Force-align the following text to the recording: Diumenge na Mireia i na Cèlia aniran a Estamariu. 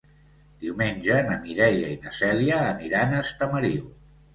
Diumenge 0.63 1.21
na 1.29 1.37
Mireia 1.45 1.95
i 1.99 2.01
na 2.09 2.17
Cèlia 2.23 2.61
aniran 2.75 3.15
a 3.15 3.25
Estamariu. 3.31 3.91